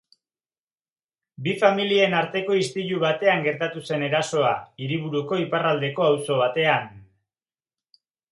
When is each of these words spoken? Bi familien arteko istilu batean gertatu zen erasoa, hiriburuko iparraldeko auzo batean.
Bi 1.47 1.51
familien 1.63 2.15
arteko 2.21 2.55
istilu 2.61 3.01
batean 3.03 3.45
gertatu 3.49 3.83
zen 3.91 4.07
erasoa, 4.07 4.55
hiriburuko 4.85 5.39
iparraldeko 5.45 6.07
auzo 6.09 6.39
batean. 6.43 6.89